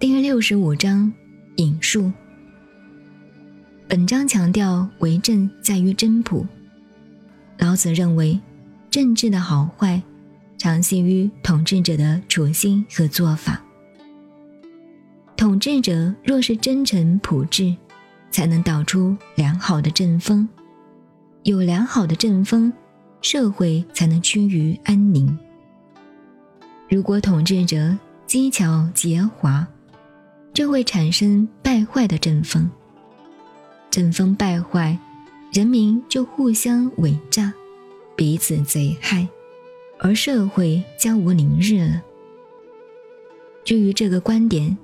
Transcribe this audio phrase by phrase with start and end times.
[0.00, 1.12] 第六十五章
[1.56, 2.12] 引述。
[3.88, 6.46] 本章强调为政在于真朴。
[7.58, 8.38] 老子认为，
[8.88, 10.00] 政治的好坏，
[10.56, 13.60] 常系于统治者的处心和做法。
[15.36, 17.74] 统治者若是真诚朴质，
[18.30, 20.48] 才能导出良好的政风。
[21.42, 22.72] 有良好的政风，
[23.20, 25.36] 社会才能趋于安宁。
[26.88, 29.66] 如果统治者机巧奸猾，
[30.58, 32.68] 就会产生败坏的政风。
[33.92, 34.98] 政风败坏，
[35.52, 37.52] 人民就互相伪诈，
[38.16, 39.28] 彼此贼害，
[40.00, 42.02] 而社会将无宁日了。
[43.64, 44.76] 基于这个观点，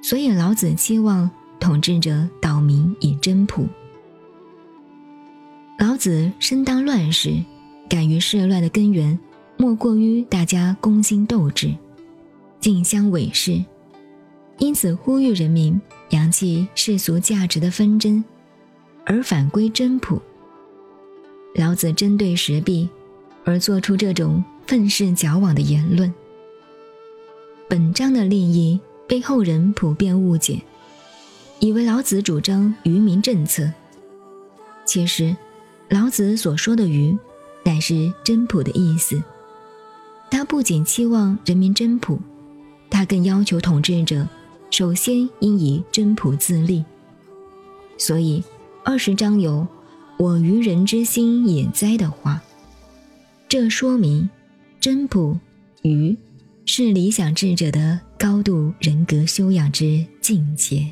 [0.00, 3.66] 所以老子期望统治者导民以真朴。
[5.76, 7.34] 老子生当乱世，
[7.88, 9.18] 敢于涉乱的根源，
[9.56, 11.74] 莫过于大家攻心斗志，
[12.60, 13.60] 竞相伪饰，
[14.58, 18.24] 因此呼吁人民扬弃世俗价值的纷争，
[19.04, 20.20] 而反归真朴。
[21.54, 22.88] 老子针对时弊，
[23.44, 26.12] 而做出这种愤世矫枉的言论。
[27.68, 30.60] 本章的立意被后人普遍误解，
[31.58, 33.72] 以为老子主张愚民政策，
[34.84, 35.36] 其实。
[35.88, 37.16] 老子所说的“愚”，
[37.62, 39.22] 乃是真朴的意思。
[40.28, 42.18] 他不仅期望人民真朴，
[42.90, 44.26] 他更要求统治者
[44.70, 46.84] 首先应以真朴自立。
[47.98, 48.42] 所以，
[48.84, 49.66] 二十章有
[50.18, 52.42] “我愚人之心也哉”的话，
[53.48, 54.28] 这说明
[54.80, 55.38] 真朴、
[55.82, 56.16] 愚
[56.66, 60.86] 是理想智者的高度人格修养之境界。